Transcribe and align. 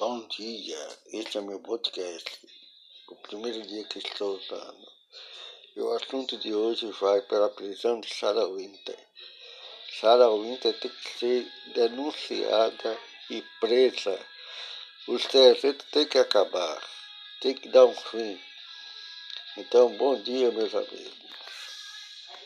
Bom 0.00 0.26
dia, 0.28 0.88
este 1.12 1.36
é 1.36 1.42
meu 1.42 1.60
podcast, 1.60 2.40
o 3.10 3.16
primeiro 3.16 3.60
dia 3.66 3.84
que 3.84 3.98
estou 3.98 4.38
usando. 4.38 4.88
E 5.76 5.80
o 5.82 5.92
assunto 5.92 6.38
de 6.38 6.54
hoje 6.54 6.90
vai 6.92 7.20
para 7.20 7.44
a 7.44 7.50
prisão 7.50 8.00
de 8.00 8.08
Sarah 8.08 8.46
Winter. 8.46 8.98
Sarah 10.00 10.30
Winter 10.30 10.72
tem 10.80 10.90
que 10.90 11.18
ser 11.18 11.52
denunciada 11.74 12.98
e 13.28 13.42
presa. 13.60 14.18
O 15.06 15.16
exército 15.16 15.84
tem 15.92 16.06
que 16.06 16.16
acabar, 16.16 16.82
tem 17.42 17.54
que 17.54 17.68
dar 17.68 17.84
um 17.84 17.94
fim. 17.94 18.40
Então, 19.58 19.94
bom 19.98 20.18
dia, 20.22 20.50
meus 20.50 20.74
amigos. 20.74 21.29